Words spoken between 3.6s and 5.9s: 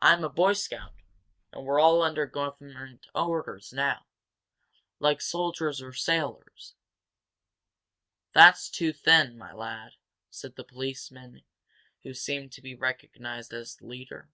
now, like soldiers